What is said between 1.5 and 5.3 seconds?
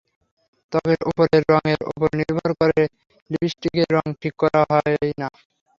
রঙের ওপর নির্ভর করে লিপস্টিকের রং ঠিক করা হয় না।